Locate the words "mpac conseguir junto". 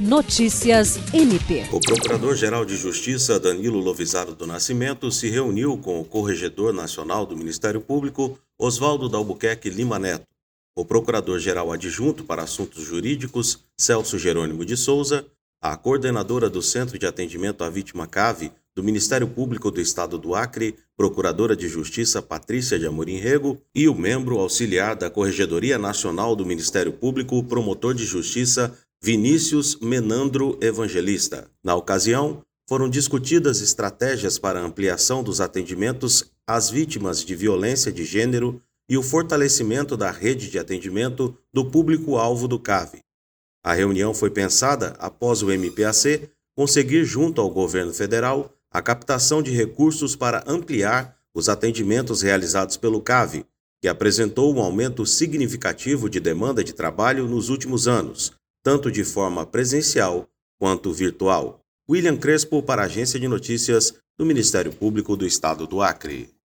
45.50-47.40